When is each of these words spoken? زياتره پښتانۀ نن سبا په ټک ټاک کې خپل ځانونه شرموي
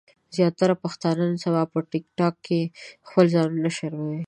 زياتره 0.35 0.75
پښتانۀ 0.83 1.23
نن 1.29 1.33
سبا 1.43 1.61
په 1.71 1.79
ټک 1.89 2.03
ټاک 2.17 2.35
کې 2.45 2.59
خپل 3.07 3.25
ځانونه 3.35 3.69
شرموي 3.77 4.19